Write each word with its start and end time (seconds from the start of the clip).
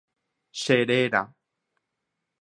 Cheréra. 0.61 1.21